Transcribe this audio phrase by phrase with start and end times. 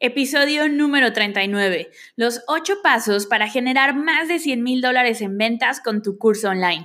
[0.00, 1.90] Episodio número 39.
[2.16, 6.50] Los 8 pasos para generar más de 100 mil dólares en ventas con tu curso
[6.50, 6.84] online.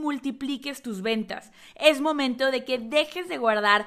[0.00, 1.52] multipliques tus ventas.
[1.76, 3.86] Es momento de que dejes de guardar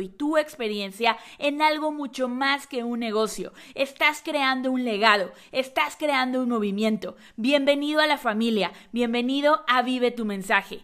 [0.00, 3.52] y tu experiencia en algo mucho más que un negocio.
[3.74, 7.16] Estás creando un legado, estás creando un movimiento.
[7.36, 10.82] Bienvenido a la familia, bienvenido a Vive tu mensaje.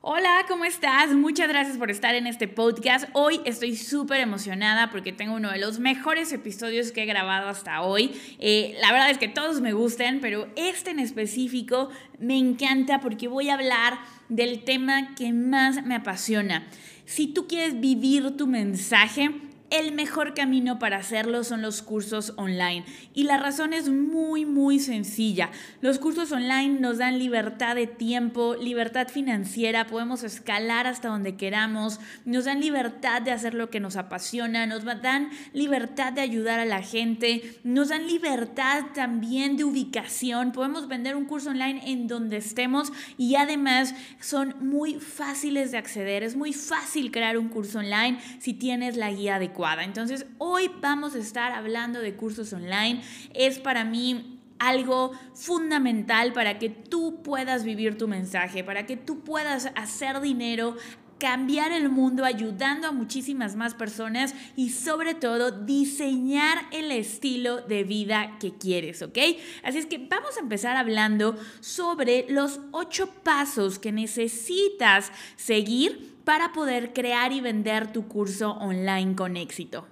[0.00, 1.12] Hola, ¿cómo estás?
[1.12, 3.08] Muchas gracias por estar en este podcast.
[3.14, 7.82] Hoy estoy súper emocionada porque tengo uno de los mejores episodios que he grabado hasta
[7.82, 8.12] hoy.
[8.38, 11.88] Eh, la verdad es que todos me gustan, pero este en específico
[12.20, 16.68] me encanta porque voy a hablar del tema que más me apasiona.
[17.04, 19.32] Si tú quieres vivir tu mensaje,
[19.70, 22.84] el mejor camino para hacerlo son los cursos online.
[23.14, 25.50] Y la razón es muy, muy sencilla.
[25.80, 32.00] Los cursos online nos dan libertad de tiempo, libertad financiera, podemos escalar hasta donde queramos,
[32.24, 36.64] nos dan libertad de hacer lo que nos apasiona, nos dan libertad de ayudar a
[36.64, 42.38] la gente, nos dan libertad también de ubicación, podemos vender un curso online en donde
[42.38, 46.22] estemos y además son muy fáciles de acceder.
[46.22, 51.18] Es muy fácil crear un curso online si tienes la guía Entonces, hoy vamos a
[51.18, 53.02] estar hablando de cursos online.
[53.34, 59.20] Es para mí algo fundamental para que tú puedas vivir tu mensaje, para que tú
[59.20, 60.76] puedas hacer dinero
[61.18, 67.82] cambiar el mundo ayudando a muchísimas más personas y sobre todo diseñar el estilo de
[67.82, 69.18] vida que quieres, ¿ok?
[69.64, 76.52] Así es que vamos a empezar hablando sobre los ocho pasos que necesitas seguir para
[76.52, 79.86] poder crear y vender tu curso online con éxito.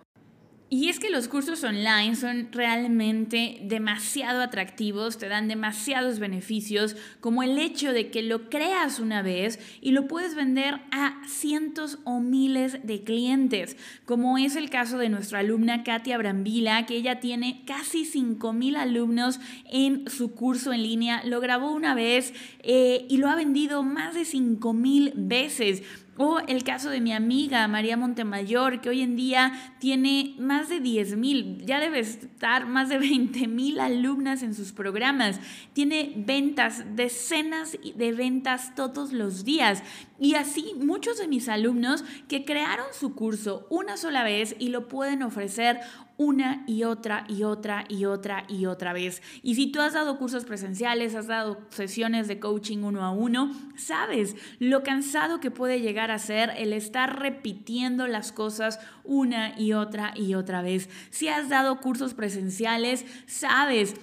[0.68, 7.42] Y es que los cursos online son realmente demasiado atractivos, te dan demasiados beneficios, como
[7.42, 12.20] el hecho de que lo creas una vez y lo puedes vender a cientos o
[12.20, 17.62] miles de clientes, como es el caso de nuestra alumna Katia Brambila, que ella tiene
[17.64, 23.16] casi 5 mil alumnos en su curso en línea, lo grabó una vez eh, y
[23.16, 25.82] lo ha vendido más de 5 mil veces.
[26.18, 30.80] O el caso de mi amiga María Montemayor, que hoy en día tiene más de
[30.80, 35.40] 10 mil, ya debe estar más de 20 mil alumnas en sus programas.
[35.74, 39.82] Tiene ventas, decenas de ventas todos los días.
[40.18, 44.88] Y así muchos de mis alumnos que crearon su curso una sola vez y lo
[44.88, 45.80] pueden ofrecer
[46.18, 49.22] una y otra y otra y otra y otra vez.
[49.42, 53.52] Y si tú has dado cursos presenciales, has dado sesiones de coaching uno a uno,
[53.76, 59.72] sabes lo cansado que puede llegar a ser el estar repitiendo las cosas una y
[59.72, 60.88] otra y otra vez.
[61.10, 63.94] Si has dado cursos presenciales, sabes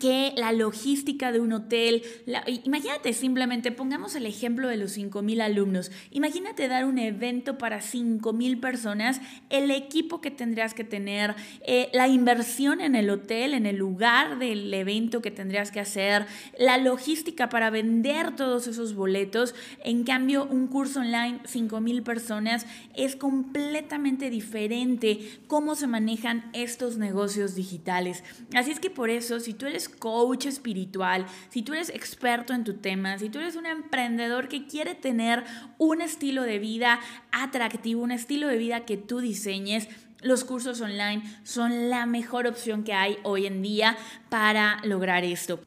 [0.00, 2.02] que la logística de un hotel,
[2.64, 8.60] imagínate simplemente, pongamos el ejemplo de los 5.000 alumnos, imagínate dar un evento para 5.000
[8.60, 9.20] personas,
[9.50, 11.34] el equipo que tendrías que tener,
[11.66, 16.26] eh, la inversión en el hotel, en el lugar del evento que tendrías que hacer,
[16.58, 19.54] la logística para vender todos esos boletos,
[19.84, 22.66] en cambio un curso online, 5.000 personas,
[22.96, 28.24] es completamente diferente cómo se manejan estos negocios digitales.
[28.54, 32.64] Así es que por eso, si tú eres coach espiritual, si tú eres experto en
[32.64, 35.44] tu tema, si tú eres un emprendedor que quiere tener
[35.78, 37.00] un estilo de vida
[37.30, 39.88] atractivo, un estilo de vida que tú diseñes,
[40.22, 43.96] los cursos online son la mejor opción que hay hoy en día
[44.28, 45.60] para lograr esto.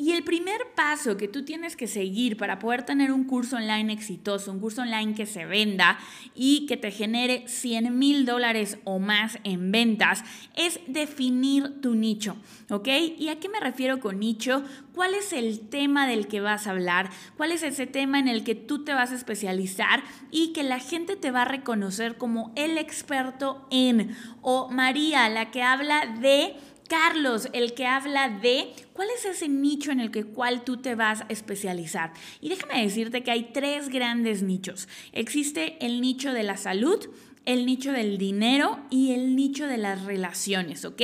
[0.00, 3.92] Y el primer paso que tú tienes que seguir para poder tener un curso online
[3.92, 5.98] exitoso, un curso online que se venda
[6.34, 10.24] y que te genere 100 mil dólares o más en ventas,
[10.56, 12.38] es definir tu nicho,
[12.70, 12.88] ¿ok?
[13.18, 14.64] ¿Y a qué me refiero con nicho?
[14.94, 17.10] ¿Cuál es el tema del que vas a hablar?
[17.36, 20.78] ¿Cuál es ese tema en el que tú te vas a especializar y que la
[20.78, 24.16] gente te va a reconocer como el experto en?
[24.40, 26.54] O María, la que habla de
[26.90, 30.96] Carlos, el que habla de cuál es ese nicho en el que cual tú te
[30.96, 32.12] vas a especializar.
[32.40, 34.88] Y déjame decirte que hay tres grandes nichos.
[35.12, 37.08] Existe el nicho de la salud,
[37.46, 41.00] el nicho del dinero y el nicho de las relaciones, ¿ok?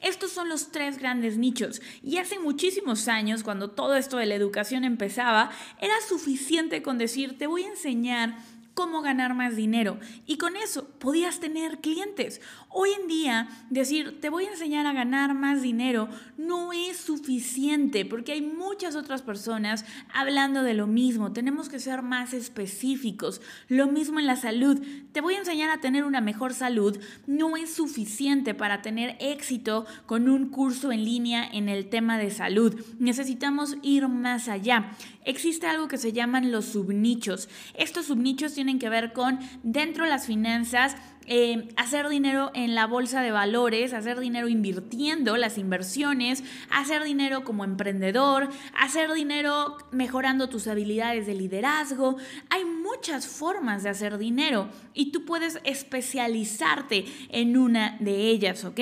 [0.00, 1.82] Estos son los tres grandes nichos.
[2.02, 5.50] Y hace muchísimos años, cuando todo esto de la educación empezaba,
[5.82, 8.38] era suficiente con decir, te voy a enseñar
[8.76, 9.98] cómo ganar más dinero.
[10.26, 12.42] Y con eso podías tener clientes.
[12.68, 18.04] Hoy en día, decir, te voy a enseñar a ganar más dinero no es suficiente
[18.04, 21.32] porque hay muchas otras personas hablando de lo mismo.
[21.32, 23.40] Tenemos que ser más específicos.
[23.68, 24.80] Lo mismo en la salud.
[25.12, 26.98] Te voy a enseñar a tener una mejor salud.
[27.26, 32.30] No es suficiente para tener éxito con un curso en línea en el tema de
[32.30, 32.78] salud.
[32.98, 34.92] Necesitamos ir más allá.
[35.26, 37.48] Existe algo que se llaman los subnichos.
[37.74, 40.96] Estos subnichos tienen que ver con dentro de las finanzas
[41.28, 47.42] eh, hacer dinero en la bolsa de valores, hacer dinero invirtiendo las inversiones, hacer dinero
[47.42, 52.16] como emprendedor, hacer dinero mejorando tus habilidades de liderazgo.
[52.48, 58.80] Hay muchas formas de hacer dinero y tú puedes especializarte en una de ellas, ¿ok?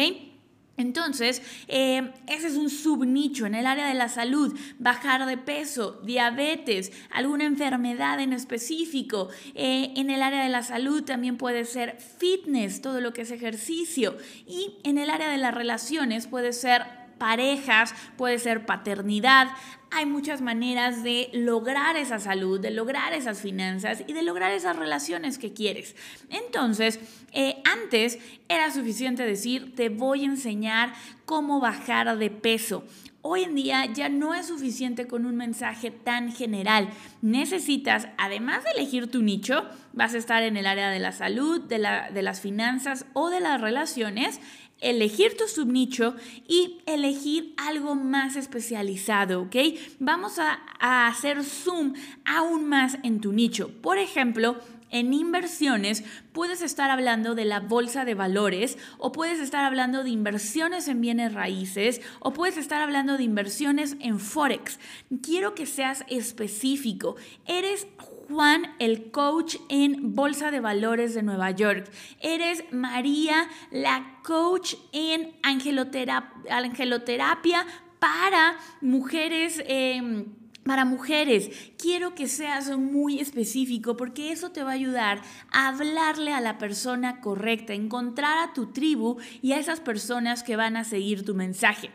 [0.77, 6.01] Entonces, eh, ese es un subnicho en el área de la salud, bajar de peso,
[6.05, 9.29] diabetes, alguna enfermedad en específico.
[9.55, 13.31] Eh, en el área de la salud también puede ser fitness, todo lo que es
[13.31, 14.17] ejercicio.
[14.47, 19.49] Y en el área de las relaciones puede ser parejas, puede ser paternidad.
[19.91, 24.77] Hay muchas maneras de lograr esa salud, de lograr esas finanzas y de lograr esas
[24.77, 25.95] relaciones que quieres.
[26.31, 26.99] Entonces,
[27.33, 28.19] eh, antes
[28.49, 30.93] era suficiente decir, te voy a enseñar
[31.25, 32.85] cómo bajar de peso.
[33.27, 36.91] Hoy en día ya no es suficiente con un mensaje tan general.
[37.23, 39.65] Necesitas, además de elegir tu nicho,
[39.95, 43.41] vas a estar en el área de la salud, de, de las finanzas o de
[43.41, 44.41] las relaciones,
[44.85, 46.15] elegir tu subnicho
[46.47, 49.57] y elegir algo más especializado, ¿ok?
[49.99, 51.95] Vamos a, a, hacer zoom
[52.25, 53.71] aún más en tu nicho.
[53.81, 54.59] Por ejemplo,
[54.91, 60.11] en inversiones puedes estar hablando de la bolsa de valores o puedes estar hablando de
[60.11, 64.79] inversiones en bienes raíces o puedes estar hablando de inversiones en forex.
[65.21, 67.17] Quiero que seas específico.
[67.47, 67.89] Eres
[68.29, 71.91] Juan, el coach en Bolsa de Valores de Nueva York.
[72.21, 77.67] Eres María, la coach en angeloterapia,
[77.99, 79.63] para mujeres.
[79.67, 80.27] Eh,
[80.65, 85.21] para mujeres, quiero que seas muy específico porque eso te va a ayudar
[85.51, 90.57] a hablarle a la persona correcta, encontrar a tu tribu y a esas personas que
[90.57, 91.91] van a seguir tu mensaje.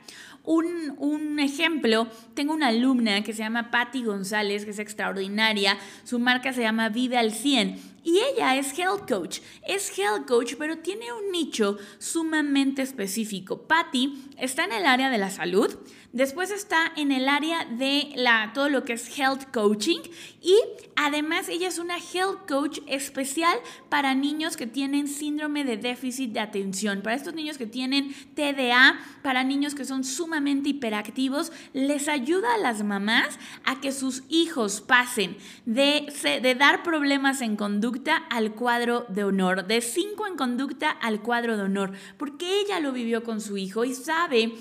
[0.51, 6.17] Un, un, ejemplo, tengo una alumna que se llama Patti González, que es extraordinaria, su
[6.17, 9.41] marca se llama Vive al 100 y ella es health coach.
[9.67, 13.67] Es health coach, pero tiene un nicho sumamente específico.
[13.67, 15.75] Patty está en el área de la salud,
[16.11, 19.99] después está en el área de la, todo lo que es health coaching
[20.41, 20.55] y
[20.95, 23.57] además ella es una health coach especial
[23.89, 27.01] para niños que tienen síndrome de déficit de atención.
[27.01, 32.57] Para estos niños que tienen TDA, para niños que son sumamente hiperactivos, les ayuda a
[32.57, 39.05] las mamás a que sus hijos pasen de, de dar problemas en conducta al cuadro
[39.09, 43.41] de honor, de 5 en conducta al cuadro de honor, porque ella lo vivió con
[43.41, 44.53] su hijo y sabe que,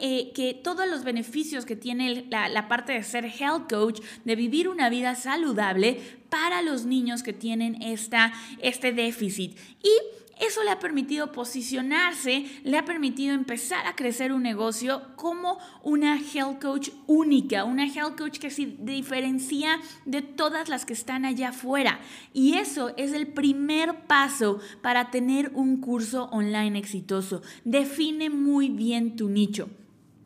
[0.00, 4.36] eh, que, todos los beneficios que tiene la, la, parte de ser health coach, de
[4.36, 9.56] vivir una vida saludable para los niños que tienen esta, este déficit.
[9.82, 15.58] Y eso le ha permitido posicionarse, le ha permitido empezar a crecer un negocio como
[15.82, 21.24] una health coach única, una health coach que se diferencia de todas las que están
[21.24, 22.00] allá afuera.
[22.32, 27.42] Y eso es el primer paso para tener un curso online exitoso.
[27.64, 29.68] Define muy bien tu nicho.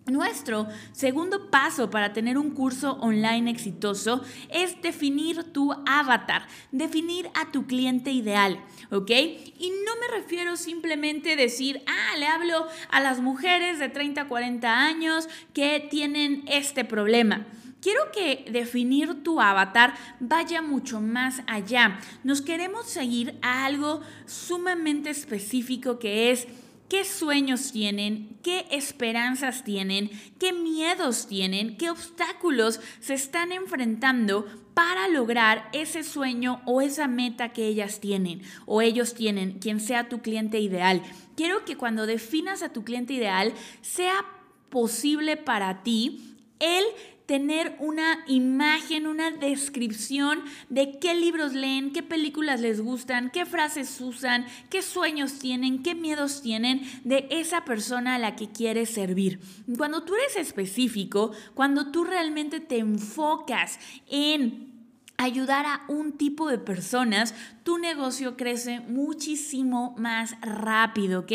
[0.06, 7.50] Nuestro segundo paso para tener un curso online exitoso es definir tu avatar, definir a
[7.50, 9.10] tu cliente ideal, ¿ok?
[9.10, 14.28] Y no me refiero simplemente a decir, ah, le hablo a las mujeres de 30,
[14.28, 17.44] 40 años que tienen este problema.
[17.80, 21.98] Quiero que definir tu avatar vaya mucho más allá.
[22.22, 26.46] Nos queremos seguir a algo sumamente específico que es
[26.88, 35.08] qué sueños tienen, qué esperanzas tienen, qué miedos tienen, qué obstáculos se están enfrentando para
[35.08, 40.20] lograr ese sueño o esa meta que ellas tienen o ellos tienen, quien sea tu
[40.20, 41.02] cliente ideal.
[41.34, 44.24] Quiero que cuando definas a tu cliente ideal sea
[44.70, 46.84] posible para ti el
[47.26, 54.00] tener una imagen, una descripción de qué libros leen, qué películas les gustan, qué frases
[54.00, 59.40] usan, qué sueños tienen, qué miedos tienen de esa persona a la que quieres servir.
[59.76, 63.78] Cuando tú eres específico, cuando tú realmente te enfocas
[64.08, 64.72] en
[65.18, 67.34] ayudar a un tipo de personas,
[67.66, 71.32] tu negocio crece muchísimo más rápido, ¿ok?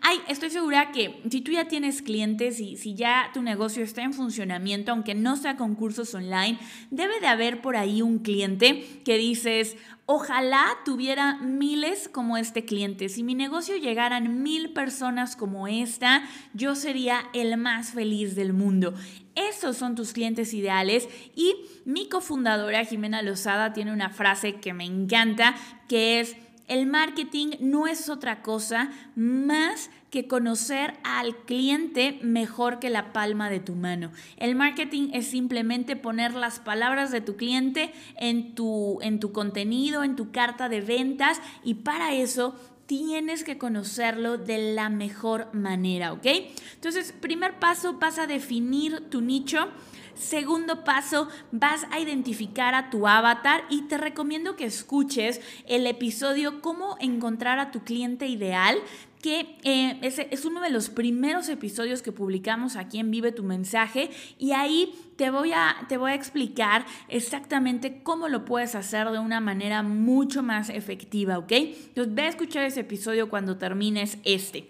[0.00, 4.02] Ay, estoy segura que si tú ya tienes clientes y si ya tu negocio está
[4.02, 6.58] en funcionamiento, aunque no sea con cursos online,
[6.90, 9.76] debe de haber por ahí un cliente que dices,
[10.06, 13.08] Ojalá tuviera miles como este cliente.
[13.08, 16.22] Si mi negocio llegaran mil personas como esta,
[16.52, 18.92] yo sería el más feliz del mundo.
[19.34, 24.84] Esos son tus clientes ideales y mi cofundadora Jimena Lozada tiene una frase que me
[24.84, 25.54] encanta,
[25.88, 32.88] que es, el marketing no es otra cosa más que conocer al cliente mejor que
[32.88, 34.12] la palma de tu mano.
[34.36, 40.04] El marketing es simplemente poner las palabras de tu cliente en tu, en tu contenido,
[40.04, 42.54] en tu carta de ventas y para eso
[42.86, 46.26] tienes que conocerlo de la mejor manera, ¿ok?
[46.74, 49.68] Entonces, primer paso, vas a definir tu nicho.
[50.14, 56.60] Segundo paso, vas a identificar a tu avatar y te recomiendo que escuches el episodio
[56.60, 58.78] Cómo encontrar a tu cliente ideal
[59.24, 64.10] que eh, es, uno de los primeros episodios que publicamos aquí en Vive tu mensaje
[64.38, 69.18] y ahí te voy, a, te voy a explicar exactamente cómo lo puedes hacer de
[69.18, 71.52] una manera mucho más efectiva, ¿ok?
[71.52, 74.68] Entonces ve a escuchar ese episodio cuando termines este.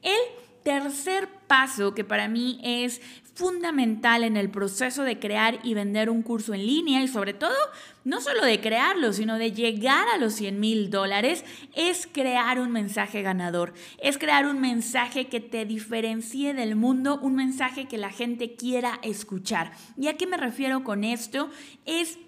[0.00, 0.18] El
[0.62, 3.00] tercer paso que para mí es
[3.34, 7.56] fundamental en el proceso de crear y vender un curso en línea y sobre todo
[8.04, 12.70] no solo de crearlo, sino de llegar a los 100 mil dólares, es crear un
[12.70, 18.10] mensaje ganador, es crear un mensaje que te diferencie del mundo, un mensaje que la
[18.10, 19.72] gente quiera escuchar.
[19.96, 21.50] ¿Y a qué me refiero con esto?
[21.86, 22.18] Es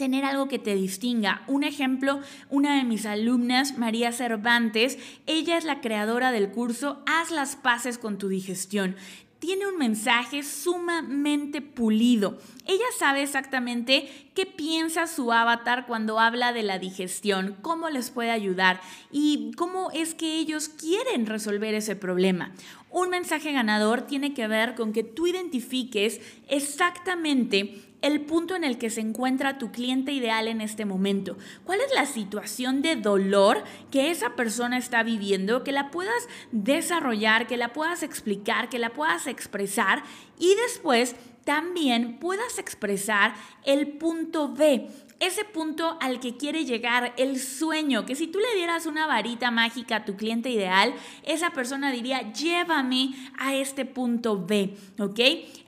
[0.00, 1.42] tener algo que te distinga.
[1.46, 7.30] Un ejemplo, una de mis alumnas, María Cervantes, ella es la creadora del curso Haz
[7.30, 8.96] las paces con tu digestión
[9.40, 12.38] tiene un mensaje sumamente pulido.
[12.66, 18.30] Ella sabe exactamente qué piensa su avatar cuando habla de la digestión, cómo les puede
[18.30, 22.52] ayudar y cómo es que ellos quieren resolver ese problema.
[22.90, 28.78] Un mensaje ganador tiene que ver con que tú identifiques exactamente el punto en el
[28.78, 31.36] que se encuentra tu cliente ideal en este momento.
[31.64, 35.64] ¿Cuál es la situación de dolor que esa persona está viviendo?
[35.64, 40.02] Que la puedas desarrollar, que la puedas explicar, que la puedas expresar
[40.38, 41.16] y después
[41.50, 44.86] también puedas expresar el punto B,
[45.18, 49.50] ese punto al que quiere llegar, el sueño, que si tú le dieras una varita
[49.50, 55.18] mágica a tu cliente ideal, esa persona diría, llévame a este punto B, ¿ok?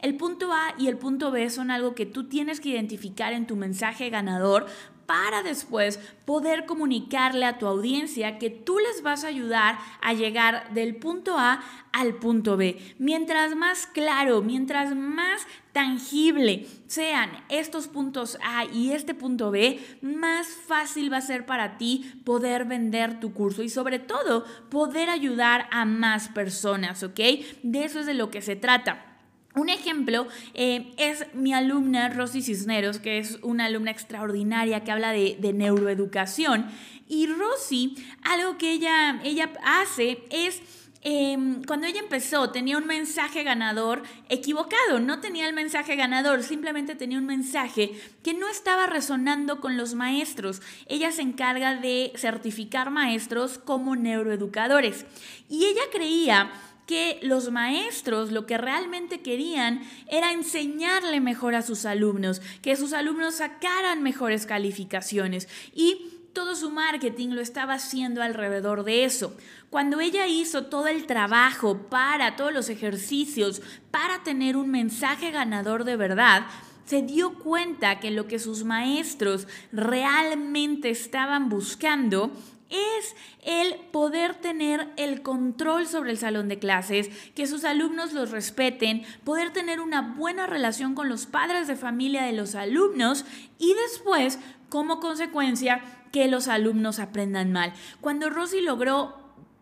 [0.02, 3.48] El punto A y el punto B son algo que tú tienes que identificar en
[3.48, 4.66] tu mensaje ganador
[5.12, 10.72] para después poder comunicarle a tu audiencia que tú les vas a ayudar a llegar
[10.72, 12.78] del punto A al punto B.
[12.96, 20.46] Mientras más claro, mientras más tangible sean estos puntos A y este punto B, más
[20.46, 25.68] fácil va a ser para ti poder vender tu curso y sobre todo poder ayudar
[25.72, 27.20] a más personas, ¿ok?
[27.62, 29.11] De eso es de lo que se trata.
[29.54, 35.12] Un ejemplo eh, es mi alumna Rosy Cisneros, que es una alumna extraordinaria que habla
[35.12, 36.66] de, neuroeducación.
[37.06, 40.62] Y Rosy, algo que ella, ella hace es...
[41.04, 46.94] Em, cuando ella empezó tenía un mensaje ganador equivocado, no tenía el mensaje ganador, simplemente
[46.94, 47.90] tenía un mensaje
[48.22, 50.62] que no estaba resonando con los maestros.
[50.86, 55.04] Ella se encarga de certificar maestros como neuroeducadores
[55.48, 56.52] y ella creía
[56.86, 62.92] que los maestros lo que realmente querían era enseñarle mejor a sus alumnos, que sus
[62.92, 69.36] alumnos sacaran mejores calificaciones y todo su marketing lo estaba haciendo alrededor de eso.
[69.70, 75.84] Cuando ella hizo todo el trabajo para todos los ejercicios, para tener un mensaje ganador
[75.84, 76.46] de verdad,
[76.84, 82.32] se dio cuenta que lo que sus maestros realmente estaban buscando
[82.72, 83.14] es
[83.44, 89.04] el poder tener el control sobre el salón de clases, que sus alumnos los respeten,
[89.24, 93.24] poder tener una buena relación con los padres de familia de los alumnos
[93.58, 94.38] y después,
[94.68, 97.72] como consecuencia, que los alumnos aprendan mal.
[98.00, 99.16] Cuando Rosy logró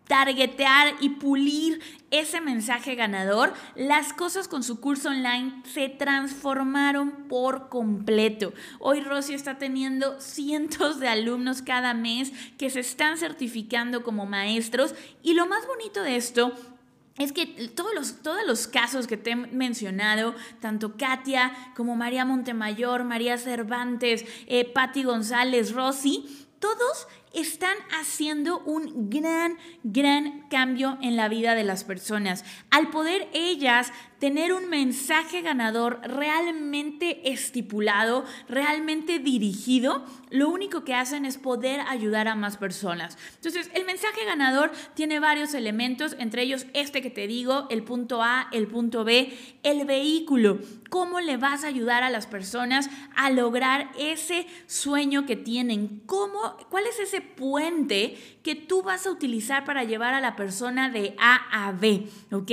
[0.07, 1.79] targetear y pulir
[2.11, 8.53] ese mensaje ganador, las cosas con su curso online se transformaron por completo.
[8.79, 14.93] Hoy Rosy está teniendo cientos de alumnos cada mes que se están certificando como maestros
[15.23, 16.53] y lo más bonito de esto
[17.17, 22.25] es que todos los, todos los casos que te he mencionado, tanto Katia como María
[22.25, 31.15] Montemayor, María Cervantes, eh, Patti González, Rosy, todos están haciendo un gran, gran cambio en
[31.15, 32.43] la vida de las personas.
[32.69, 41.25] Al poder ellas tener un mensaje ganador realmente estipulado, realmente dirigido, lo único que hacen
[41.25, 43.17] es poder ayudar a más personas.
[43.37, 48.21] Entonces, el mensaje ganador tiene varios elementos, entre ellos este que te digo, el punto
[48.21, 50.59] A, el punto B, el vehículo.
[50.91, 56.03] ¿Cómo le vas a ayudar a las personas a lograr ese sueño que tienen?
[56.05, 60.91] ¿Cómo, ¿Cuál es ese puente que tú vas a utilizar para llevar a la persona
[60.91, 62.07] de A a B?
[62.31, 62.51] ¿Ok?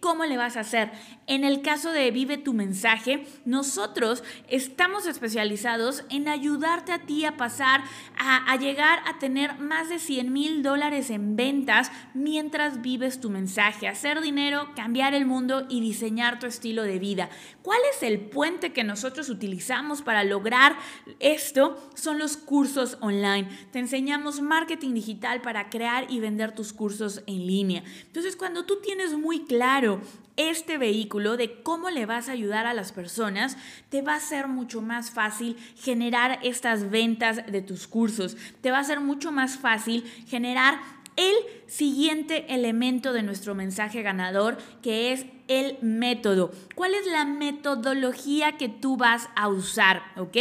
[0.00, 0.90] ¿Cómo le vas a hacer?
[1.30, 7.36] En el caso de Vive tu mensaje, nosotros estamos especializados en ayudarte a ti a
[7.36, 7.84] pasar,
[8.18, 13.86] a, llegar a tener más de 100 mil dólares en ventas mientras vives tu mensaje,
[13.86, 17.30] hacer dinero, cambiar el mundo y diseñar tu estilo de vida.
[17.62, 20.76] ¿Cuál es el puente que nosotros utilizamos para lograr
[21.20, 21.80] esto?
[21.94, 23.48] Son los cursos online.
[23.70, 27.84] Te enseñamos marketing digital para crear y vender tus cursos en línea.
[28.06, 30.00] Entonces, cuando tú tienes muy claro
[30.48, 33.56] este vehículo de cómo le vas a ayudar a las personas,
[33.88, 38.36] te va a ser mucho más fácil generar estas ventas de tus cursos.
[38.60, 40.80] Te va a ser mucho más fácil generar
[41.16, 41.34] el
[41.66, 46.52] siguiente elemento de nuestro mensaje ganador, que es el método.
[46.74, 50.02] ¿Cuál es la metodología que tú vas a usar?
[50.16, 50.36] ¿Ok?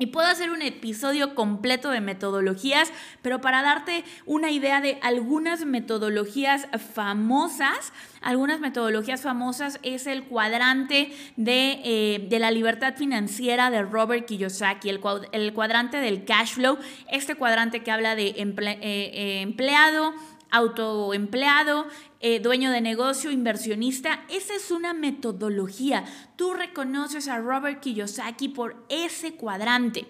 [0.00, 2.90] Y puedo hacer un episodio completo de metodologías,
[3.20, 7.92] pero para darte una idea de algunas metodologías famosas,
[8.22, 15.52] algunas metodologías famosas es el cuadrante de, eh, la libertad financiera de Robert Kiyosaki, el,
[15.52, 16.78] cuadrante del cash flow,
[17.12, 20.14] este cuadrante que habla de eh, eh, empleado,
[20.50, 21.86] autoempleado,
[22.20, 24.24] eh, dueño de negocio, inversionista.
[24.28, 26.04] Esa es una metodología.
[26.36, 30.06] Tú reconoces a Robert Kiyosaki por ese cuadrante.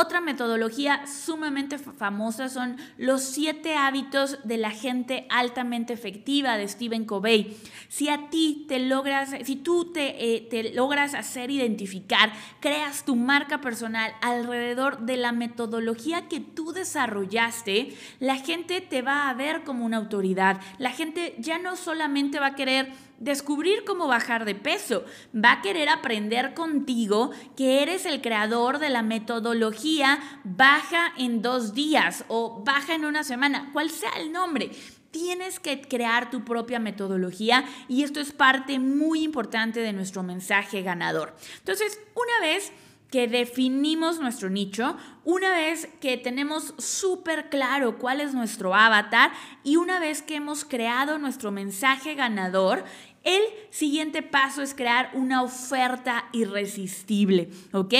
[0.00, 7.04] Otra metodología sumamente famosa son los siete hábitos de la gente altamente efectiva de Stephen
[7.04, 7.56] Covey.
[7.88, 13.16] Si a ti te logras, si tú te, eh, te logras hacer identificar, creas tu
[13.16, 19.64] marca personal alrededor de la metodología que tú desarrollaste, la gente te va a ver
[19.64, 20.60] como una autoridad.
[20.78, 25.04] La gente ya no solamente va a querer descubrir cómo bajar de peso.
[25.34, 31.72] Va a querer aprender contigo que eres el creador de la metodología baja en dos
[31.72, 34.70] días o baja en una semana, cual sea el nombre.
[35.10, 40.82] Tienes que crear tu propia metodología y esto es parte muy importante de nuestro mensaje
[40.82, 41.34] ganador.
[41.60, 42.72] Entonces, una vez
[43.10, 49.32] que definimos nuestro nicho, una vez que tenemos súper claro cuál es nuestro avatar
[49.64, 52.84] y una vez que hemos creado nuestro mensaje ganador,
[53.24, 57.94] el siguiente paso es crear una oferta irresistible, ¿ok?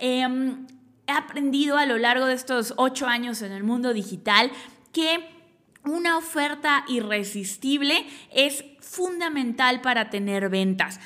[0.00, 0.66] Em,
[1.06, 4.50] he aprendido a lo largo de estos ocho años en el mundo digital
[4.92, 5.30] que
[5.84, 11.00] una oferta irresistible es fundamental para tener ventas.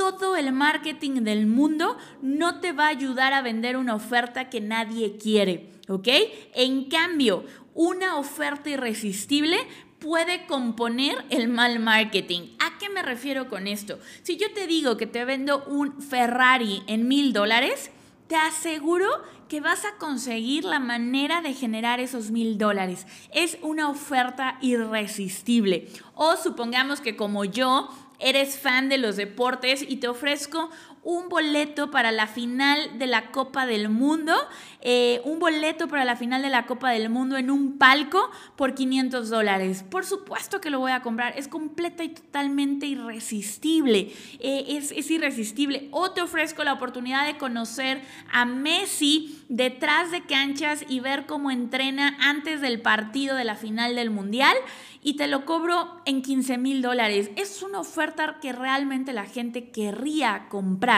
[0.00, 4.62] Todo el marketing del mundo no te va a ayudar a vender una oferta que
[4.62, 6.08] nadie quiere, ¿ok?
[6.54, 9.58] En cambio, una oferta irresistible
[9.98, 12.56] puede componer el mal marketing.
[12.60, 13.98] ¿A qué me refiero con esto?
[14.22, 17.90] Si yo te digo que te vendo un Ferrari en mil dólares,
[18.26, 19.06] te aseguro
[19.50, 23.06] que vas a conseguir la manera de generar esos mil dólares.
[23.34, 25.88] Es una oferta irresistible.
[26.14, 30.70] O supongamos que como yo eres fan de los deportes y te ofrezco
[31.02, 34.34] un boleto para la final de la Copa del Mundo,
[34.82, 38.74] eh, un boleto para la final de la Copa del Mundo en un palco por
[38.74, 39.84] 500 dólares.
[39.88, 45.10] Por supuesto que lo voy a comprar, es completa y totalmente irresistible, eh, es, es
[45.10, 45.88] irresistible.
[45.90, 51.50] O te ofrezco la oportunidad de conocer a Messi detrás de canchas y ver cómo
[51.50, 54.56] entrena antes del partido de la final del Mundial
[55.02, 57.30] y te lo cobro en 15 mil dólares.
[57.36, 60.89] Es una oferta que realmente la gente querría comprar.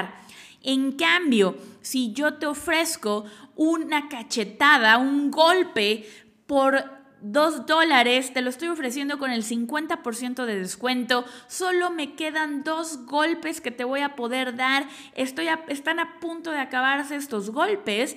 [0.62, 3.24] En cambio, si yo te ofrezco
[3.56, 6.08] una cachetada, un golpe
[6.46, 11.24] por 2 dólares, te lo estoy ofreciendo con el 50% de descuento.
[11.46, 14.88] Solo me quedan dos golpes que te voy a poder dar.
[15.14, 18.16] Estoy están a punto de acabarse estos golpes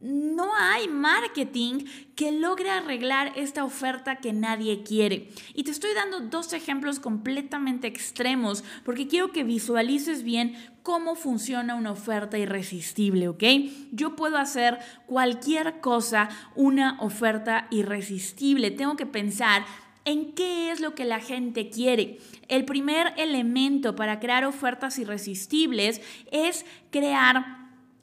[0.00, 1.84] no hay marketing
[2.16, 5.28] que logre arreglar esta oferta que nadie quiere.
[5.54, 11.74] Y te estoy dando dos ejemplos completamente extremos porque quiero que visualices bien cómo funciona
[11.74, 13.44] una oferta irresistible, ¿ok?
[13.92, 18.70] Yo puedo hacer cualquier cosa una oferta irresistible.
[18.70, 19.64] Tengo que pensar
[20.06, 22.18] en qué es lo que la gente quiere.
[22.48, 26.00] El primer elemento para crear ofertas irresistibles
[26.32, 27.59] es crear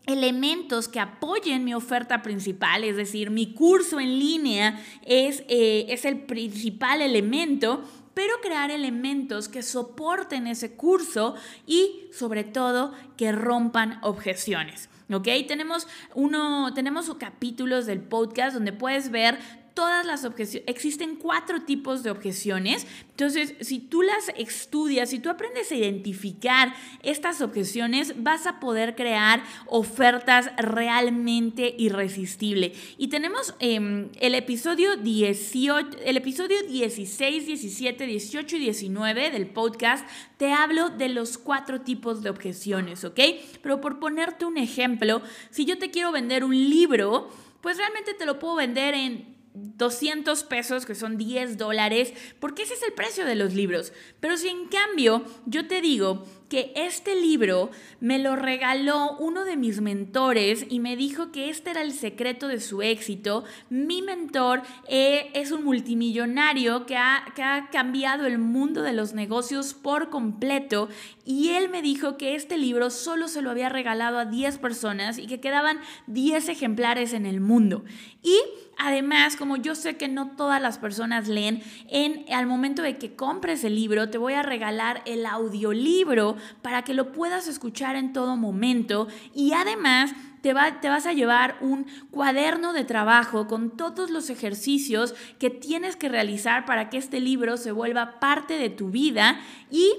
[0.08, 6.06] elementos que apoyen mi oferta principal, es decir, mi curso en línea es, eh, es
[6.06, 11.36] el principal elemento, pero crear elementos que soporten ese curso
[11.68, 14.90] y sobre todo que rompan objeciones.
[15.14, 15.28] ¿Ok?
[15.48, 19.38] Tenemos, uno, tenemos capítulos del podcast donde puedes ver
[19.78, 22.88] todas las objeciones, existen cuatro tipos de objeciones.
[23.12, 28.96] Entonces, si tú las estudias, si tú aprendes a identificar estas objeciones, vas a poder
[28.96, 32.76] crear ofertas realmente irresistibles.
[32.98, 40.08] Y tenemos em, el episodio 18, el episodio 16, 17, 18 y 19 del podcast.
[40.38, 43.20] Te hablo de los cuatro tipos de objeciones, ¿ok?
[43.62, 47.30] Pero por ponerte un ejemplo, si yo te quiero vender un libro,
[47.62, 49.37] pues realmente te lo puedo vender en
[49.78, 53.94] 200 pesos, que son 10 dólares, porque ese es el precio de los libros.
[54.20, 59.58] Pero si en cambio yo te digo que este libro me lo regaló uno de
[59.58, 64.62] mis mentores y me dijo que este era el secreto de su éxito, mi mentor
[64.88, 70.10] eh, es un multimillonario que ha, que ha cambiado el mundo de los negocios por
[70.10, 70.88] completo
[71.26, 75.18] y él me dijo que este libro solo se lo había regalado a 10 personas
[75.18, 77.84] y que quedaban 10 ejemplares en el mundo.
[78.24, 78.40] Y
[78.78, 83.16] Además, como yo sé que no todas las personas leen, en al momento de que
[83.16, 88.14] compres el libro, te voy a regalar el audiolibro para que lo puedas escuchar en
[88.14, 89.08] todo momento.
[89.34, 90.12] Y además
[90.42, 95.50] te, va, te, vas a llevar un cuaderno de trabajo con todos los ejercicios que
[95.50, 99.40] tienes que realizar para que este libro se vuelva parte de tu vida
[99.72, 99.92] y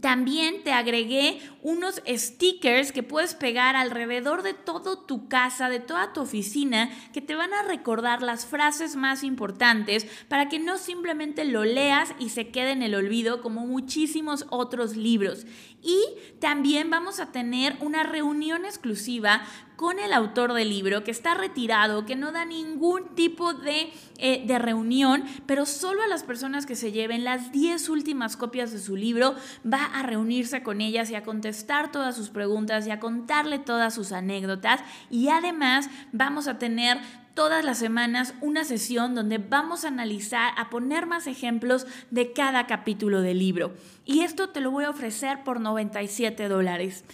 [0.00, 6.12] también te agregué unos stickers que puedes pegar alrededor de toda tu casa, de toda
[6.12, 11.46] tu oficina, que te van a recordar las frases más importantes para que no simplemente
[11.46, 15.46] lo leas y se quede en el olvido como muchísimos otros libros.
[15.82, 15.98] Y
[16.40, 19.46] también vamos a tener una reunión exclusiva
[19.76, 24.44] con el autor del libro que está retirado, que no da ningún tipo de, eh,
[24.46, 28.78] de, reunión, pero solo a las personas que se lleven las 10 últimas copias de
[28.78, 29.34] su libro
[29.70, 33.94] va a reunirse con ellas y a contestar todas sus preguntas y a contarle todas
[33.94, 34.80] sus anécdotas.
[35.10, 36.98] Y además vamos a tener
[37.36, 42.66] todas las semanas una sesión donde vamos a analizar, a poner más ejemplos de cada
[42.66, 43.74] capítulo del libro.
[44.06, 47.04] Y esto te lo voy a ofrecer por 97 dólares.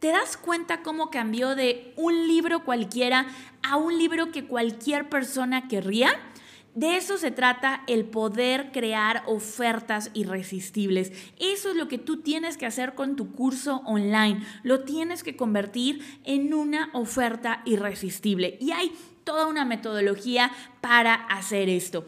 [0.00, 3.26] ¿Te das cuenta cómo cambió de un libro cualquiera
[3.62, 6.10] a un libro que cualquier persona querría?
[6.74, 11.12] De eso se trata el poder crear ofertas irresistibles.
[11.38, 14.42] Eso es lo que tú tienes que hacer con tu curso online.
[14.62, 18.56] Lo tienes que convertir en una oferta irresistible.
[18.58, 18.92] Y hay
[19.24, 22.06] toda una metodología para hacer esto.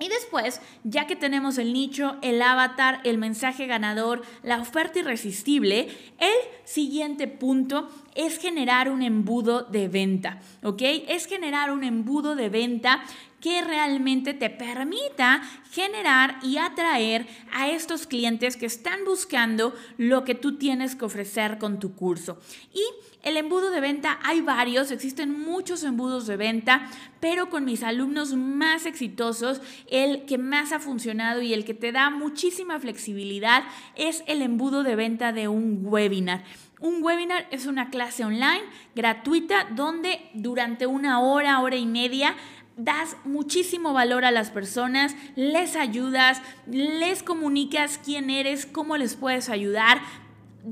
[0.00, 5.88] Y después, ya que tenemos el nicho, el avatar, el mensaje ganador, la oferta irresistible,
[6.18, 10.82] el siguiente punto es generar un embudo de venta, ¿ok?
[11.08, 13.02] Es generar un embudo de venta
[13.40, 20.34] que realmente te permita generar y atraer a estos clientes que están buscando lo que
[20.34, 22.38] tú tienes que ofrecer con tu curso.
[22.74, 22.82] Y
[23.22, 28.34] el embudo de venta hay varios, existen muchos embudos de venta, pero con mis alumnos
[28.34, 33.64] más exitosos, el que más ha funcionado y el que te da muchísima flexibilidad
[33.96, 36.44] es el embudo de venta de un webinar.
[36.80, 38.62] Un webinar es una clase online
[38.94, 42.34] gratuita donde durante una hora, hora y media,
[42.78, 49.50] das muchísimo valor a las personas, les ayudas, les comunicas quién eres, cómo les puedes
[49.50, 50.00] ayudar,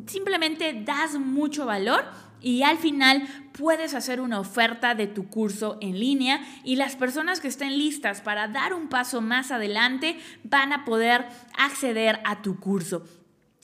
[0.07, 2.07] simplemente das mucho valor
[2.41, 7.41] y al final puedes hacer una oferta de tu curso en línea y las personas
[7.41, 11.27] que estén listas para dar un paso más adelante van a poder
[11.59, 13.05] acceder a tu curso.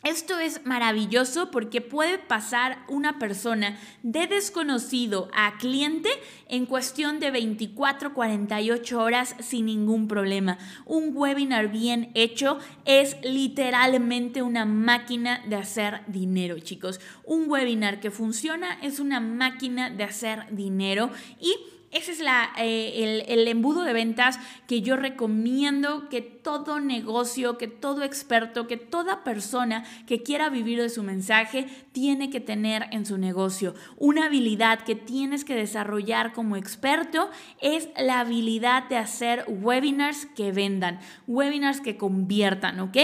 [0.05, 6.11] Esto es maravilloso porque puede pasar una persona de desconocido a cliente
[6.47, 10.59] en cuestión de 24, 48 horas sin ningún problema.
[10.85, 17.01] Un webinar bien hecho es literalmente una máquina de hacer dinero, chicos.
[17.25, 21.09] Un webinar que funciona es una máquina de hacer dinero
[21.41, 21.57] y
[21.95, 27.57] Ese es la, eh, el, el embudo de ventas que yo recomiendo que todo negocio,
[27.57, 32.87] que todo experto, que toda persona que quiera vivir de su mensaje tiene que tener
[32.91, 33.77] en su negocio.
[33.97, 37.31] Una habilidad que tienes que desarrollar como experto
[37.61, 42.97] es la habilidad de hacer webinars que vendan, webinars que conviertan, ¿ok?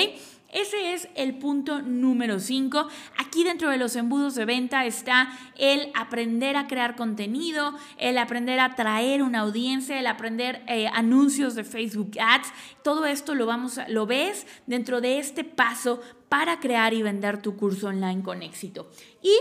[0.52, 2.88] Ese es el punto número 5.
[3.18, 8.58] Aquí dentro de los embudos de venta está el aprender a crear contenido, el aprender
[8.58, 12.48] a traer una audiencia, el aprender eh, anuncios de Facebook Ads.
[12.82, 17.56] Todo esto lo, vamos lo ves dentro de este paso para crear y vender tu
[17.56, 18.90] curso online con éxito.
[19.22, 19.32] Y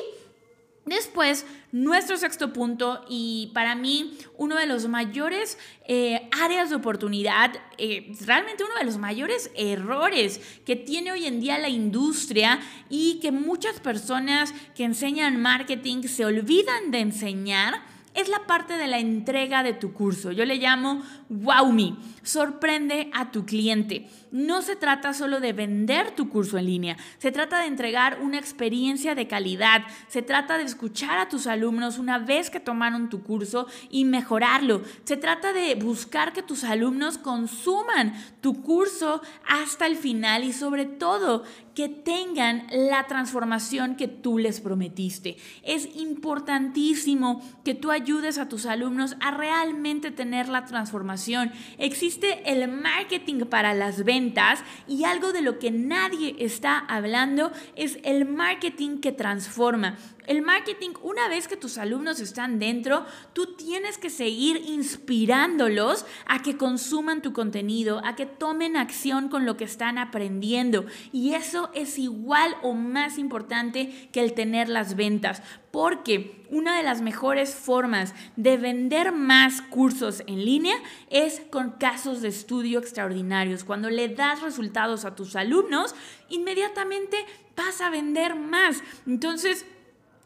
[0.89, 7.52] Después, nuestro sexto punto y para mí uno de los mayores eh, áreas de oportunidad,
[7.78, 13.19] eh, realmente uno de los mayores errores que tiene hoy en día la industria y
[13.21, 19.00] que muchas personas que enseñan marketing se olvidan de enseñar es la parte de la
[19.00, 20.32] entrega de tu curso.
[20.32, 21.95] Yo le llamo Wow Me.
[22.24, 24.08] Sorprende a tu cliente.
[24.32, 28.38] No se trata solo de vender tu curso en línea, se trata de entregar una
[28.38, 33.24] experiencia de calidad, se trata de escuchar a tus alumnos una vez que tomaron tu
[33.24, 34.84] curso y mejorarlo.
[35.04, 40.86] Se trata de buscar que tus alumnos consuman tu curso hasta el final y sobre
[40.86, 41.43] todo
[41.80, 45.38] que tengan la transformación que tú les prometiste.
[45.63, 51.54] Es importantísimo que tú ayudes a tus alumnos a realmente tener la transformación.
[51.78, 57.98] Existe el marketing para las ventas y algo de lo que nadie está hablando es
[58.04, 59.98] el marketing que transforma.
[60.30, 66.44] El marketing, una vez que tus alumnos están dentro, tú tienes que seguir inspirándolos a
[66.44, 70.86] que consuman tu contenido, a que tomen acción con lo que están aprendiendo.
[71.12, 75.42] Y eso es igual o más importante que el tener las ventas.
[75.72, 80.76] Porque una de las mejores formas de vender más cursos en línea
[81.10, 83.63] es con casos de estudio extraordinarios.
[83.63, 85.96] Cuando le das resultados a tus alumnos,
[86.30, 87.18] inmediatamente
[87.58, 88.84] vas a vender más.
[89.08, 89.65] Entonces,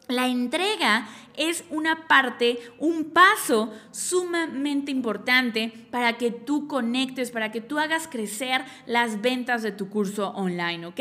[0.08, 7.60] la entrega es una parte, un paso sumamente importante para que tú conectes, para que
[7.60, 11.00] tú hagas crecer las ventas de tu curso online, ¿ok?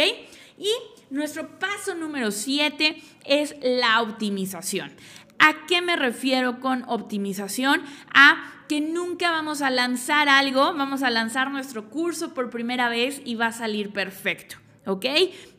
[0.58, 0.72] Y
[1.10, 4.94] nuestro paso número 7 es la optimización.
[5.40, 7.82] ¿A qué me refiero con optimización?
[8.14, 13.22] A que nunca vamos a lanzar algo, vamos a lanzar nuestro curso por primera vez
[13.26, 15.06] y va a salir perfecto, ¿ok?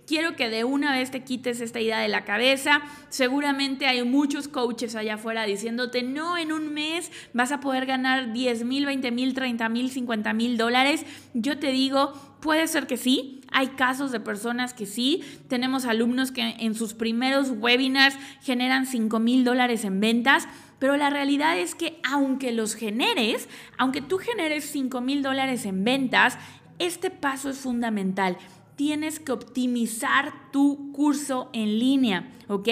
[0.06, 2.82] Quiero que de una vez te quites esta idea de la cabeza.
[3.08, 8.32] Seguramente hay muchos coaches allá afuera diciéndote, no, en un mes vas a poder ganar
[8.32, 11.04] 10 mil, 20 mil, 30 mil, 50 mil dólares.
[11.32, 13.40] Yo te digo, puede ser que sí.
[13.50, 15.22] Hay casos de personas que sí.
[15.48, 20.48] Tenemos alumnos que en sus primeros webinars generan 5 mil dólares en ventas.
[20.78, 25.84] Pero la realidad es que aunque los generes, aunque tú generes 5 mil dólares en
[25.84, 26.36] ventas,
[26.78, 28.36] este paso es fundamental
[28.76, 32.68] tienes que optimizar tu curso en línea, ¿ok?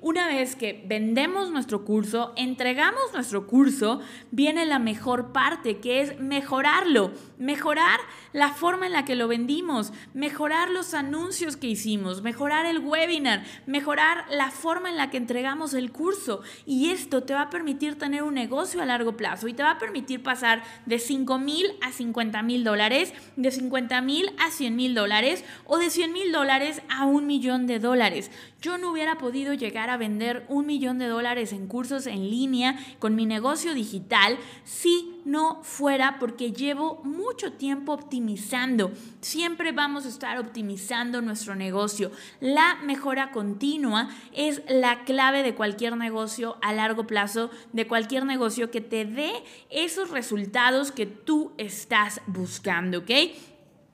[0.00, 6.20] Una vez que vendemos nuestro curso, entregamos nuestro curso, viene la mejor parte, que es
[6.20, 7.98] mejorarlo, mejorar
[8.32, 13.44] la forma en la que lo vendimos, mejorar los anuncios que hicimos, mejorar el webinar,
[13.66, 16.42] mejorar la forma en la que entregamos el curso.
[16.66, 19.72] Y esto te va a permitir tener un negocio a largo plazo y te va
[19.72, 24.76] a permitir pasar de 5 mil a 50 mil dólares, de 50 mil a 100
[24.76, 28.30] mil dólares o de 100 mil dólares a un millón de dólares.
[28.60, 32.76] Yo no hubiera podido llegar a vender un millón de dólares en cursos en línea
[32.98, 38.92] con mi negocio digital si no fuera porque llevo mucho tiempo optimizando.
[39.20, 42.10] Siempre vamos a estar optimizando nuestro negocio.
[42.40, 48.70] La mejora continua es la clave de cualquier negocio a largo plazo, de cualquier negocio
[48.70, 49.32] que te dé
[49.70, 53.10] esos resultados que tú estás buscando, ¿ok?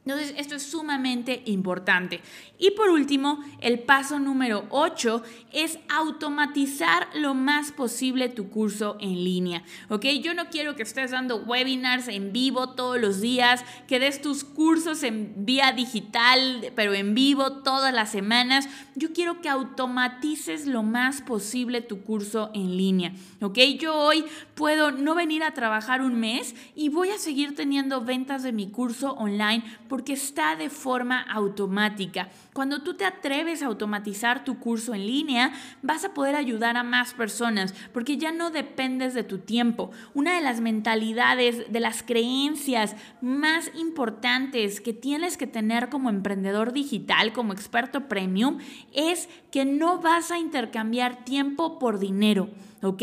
[0.05, 2.21] Entonces, esto es sumamente importante.
[2.61, 9.25] Y por último, el paso número 8 es automatizar lo más posible tu curso en
[9.25, 9.62] línea.
[9.88, 10.05] ¿Ok?
[10.23, 14.44] Yo no quiero que estés dando webinars en vivo todos los días, que des tus
[14.44, 18.68] cursos en vía digital, pero en vivo todas las semanas.
[18.94, 23.12] Yo quiero que automatices lo más posible tu curso en línea.
[23.40, 23.59] ¿Ok?
[23.79, 24.23] Yo hoy
[24.55, 28.70] puedo no venir a trabajar un mes y voy a seguir teniendo ventas de mi
[28.70, 32.29] curso online porque está de forma automática.
[32.53, 36.83] Cuando tú te atreves a automatizar tu curso en línea, vas a poder ayudar a
[36.83, 39.93] más personas porque ya no dependes de tu tiempo.
[40.15, 46.73] Una de las mentalidades, de las creencias más importantes que tienes que tener como emprendedor
[46.73, 48.59] digital, como experto premium,
[48.93, 52.51] es que no vas a intercambiar tiempo por dinero.
[52.83, 53.03] ¿ok?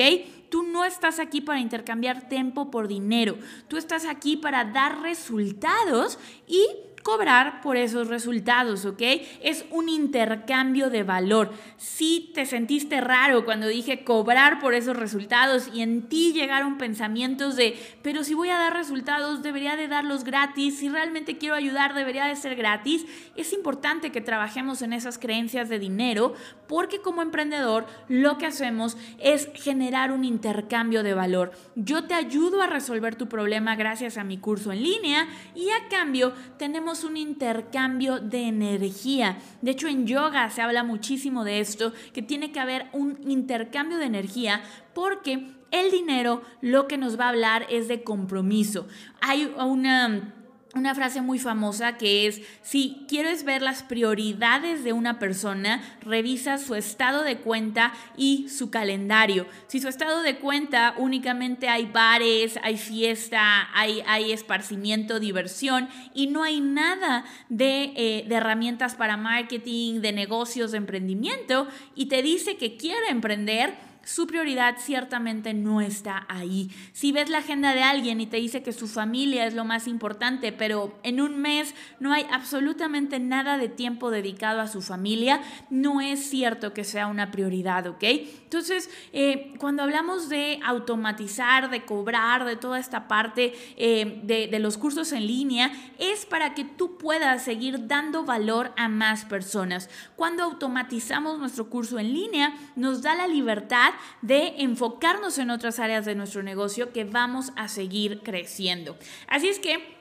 [0.50, 3.38] Tú no estás aquí para intercambiar tiempo por dinero.
[3.68, 6.66] Tú estás aquí para dar resultados y
[7.08, 9.02] cobrar por esos resultados, ¿ok?
[9.42, 11.54] Es un intercambio de valor.
[11.78, 17.56] Si te sentiste raro cuando dije cobrar por esos resultados y en ti llegaron pensamientos
[17.56, 21.94] de, pero si voy a dar resultados, debería de darlos gratis, si realmente quiero ayudar,
[21.94, 23.06] debería de ser gratis,
[23.38, 26.34] es importante que trabajemos en esas creencias de dinero
[26.68, 31.54] porque como emprendedor lo que hacemos es generar un intercambio de valor.
[31.76, 35.88] Yo te ayudo a resolver tu problema gracias a mi curso en línea y a
[35.88, 39.38] cambio tenemos un intercambio de energía.
[39.62, 43.98] De hecho, en yoga se habla muchísimo de esto, que tiene que haber un intercambio
[43.98, 44.62] de energía
[44.94, 48.88] porque el dinero lo que nos va a hablar es de compromiso.
[49.22, 50.34] Hay una
[50.76, 56.58] una frase muy famosa que es, si quieres ver las prioridades de una persona, revisa
[56.58, 59.48] su estado de cuenta y su calendario.
[59.68, 66.28] Si su estado de cuenta únicamente hay bares, hay fiesta, hay, hay esparcimiento, diversión y
[66.28, 72.22] no hay nada de, eh, de herramientas para marketing, de negocios, de emprendimiento y te
[72.22, 76.72] dice que quiere emprender, su prioridad ciertamente no está ahí.
[76.94, 79.86] Si ves la agenda de alguien y te dice que su familia es lo más
[79.86, 85.42] importante, pero en un mes no hay absolutamente nada de tiempo dedicado a su familia,
[85.70, 88.04] no es cierto que sea una prioridad, ¿ok?
[88.48, 94.60] Entonces, eh, cuando hablamos de automatizar, de cobrar, de toda esta parte eh, de, de
[94.60, 99.90] los cursos en línea, es para que tú puedas seguir dando valor a más personas.
[100.16, 106.06] Cuando automatizamos nuestro curso en línea, nos da la libertad de enfocarnos en otras áreas
[106.06, 108.96] de nuestro negocio que vamos a seguir creciendo.
[109.28, 109.97] Así es que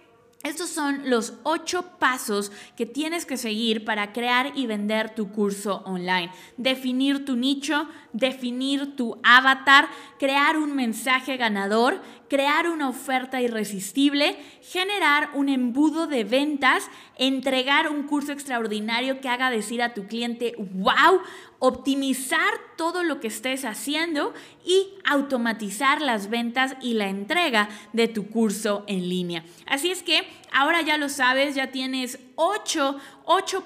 [0.46, 5.82] estos son los ocho pasos que tienes que seguir para crear y vender tu curso
[5.84, 6.30] online.
[6.56, 15.30] Definir tu nicho, definir tu avatar, crear un mensaje ganador, crear una oferta irresistible, generar
[15.34, 21.20] un embudo de ventas, entregar un curso extraordinario que haga decir a tu cliente, wow,
[21.58, 24.34] optimizar todo lo que estés haciendo
[24.66, 29.44] y automatizar las ventas y la entrega de tu curso en línea.
[29.66, 32.98] Así es que ahora ya lo sabes, ya tienes ocho,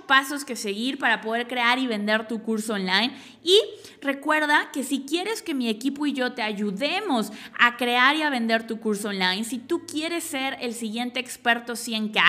[0.06, 3.12] pasos que seguir para poder crear y vender tu curso online.
[3.42, 3.58] Y
[4.02, 8.30] recuerda que si quieres que mi equipo y yo te ayudemos a crear y a
[8.30, 12.22] vender tu curso online, si tú quieres ser el siguiente experto 100K,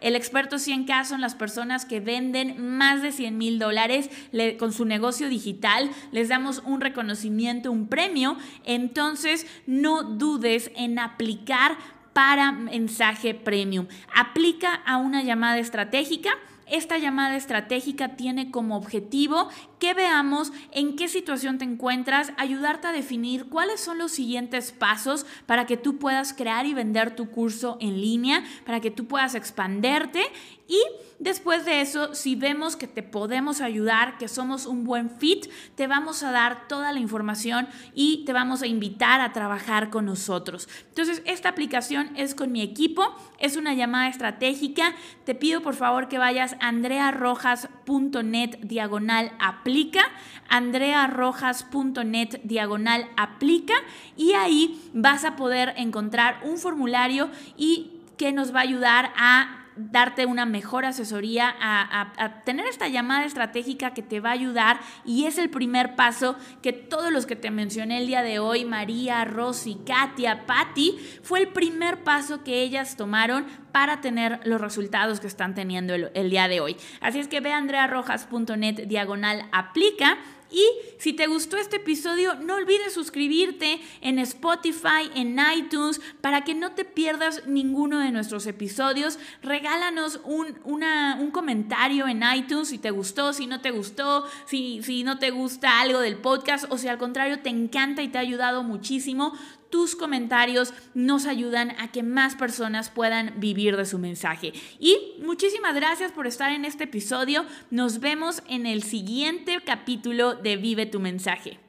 [0.00, 4.10] el experto 100K son las personas que venden más de 100 mil dólares
[4.58, 8.17] con su negocio digital, les damos un reconocimiento, un premio,
[8.64, 11.76] entonces no dudes en aplicar
[12.12, 13.86] para mensaje premium.
[14.14, 16.30] Aplica a una llamada estratégica.
[16.66, 22.92] Esta llamada estratégica tiene como objetivo que veamos en qué situación te encuentras, ayudarte a
[22.92, 27.78] definir cuáles son los siguientes pasos para que tú puedas crear y vender tu curso
[27.80, 30.22] en línea, para que tú puedas expanderte
[30.66, 30.80] y
[31.18, 35.86] después de eso, si vemos que te podemos ayudar, que somos un buen fit, te
[35.86, 40.68] vamos a dar toda la información y te vamos a invitar a trabajar con nosotros.
[40.88, 44.94] Entonces, esta aplicación es con mi equipo, es una llamada estratégica.
[45.24, 50.02] Te pido por favor que vayas a andrearrojas.net diagonal aplica,
[50.48, 53.74] andrearrojas.net diagonal aplica
[54.16, 59.67] y ahí vas a poder encontrar un formulario y que nos va a ayudar a
[59.78, 65.26] darte una mejor asesoría, a, tener esta llamada estratégica que te va a ayudar y
[65.26, 69.24] es el primer paso que todos los que te mencioné el día de hoy, María,
[69.24, 75.26] Rosy, Katia, Patti, fue el primer paso que ellas tomaron para tener los resultados que
[75.26, 76.76] están teniendo el, día de hoy.
[77.00, 80.18] Así es que ve a andrearrojas.net diagonal aplica
[80.50, 80.66] y
[80.98, 86.72] si te gustó este episodio, no olvides suscribirte en Spotify, en iTunes, para que no
[86.72, 89.18] te pierdas ninguno de nuestros episodios.
[89.42, 95.04] Regálanos un, un comentario en iTunes si te gustó, si no te gustó, si, si
[95.04, 98.22] no te gusta algo del podcast o si al contrario te encanta y te ha
[98.22, 99.34] ayudado muchísimo
[99.70, 104.52] tus comentarios nos ayudan a que más personas puedan vivir de su mensaje.
[104.78, 107.44] Y muchísimas gracias por estar en este episodio.
[107.70, 111.67] Nos vemos en el siguiente capítulo de Vive tu mensaje.